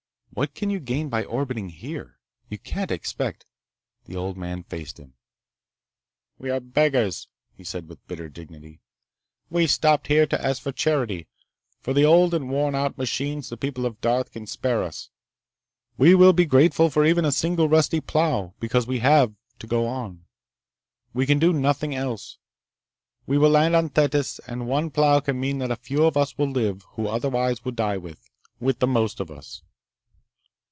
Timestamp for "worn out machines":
12.49-13.49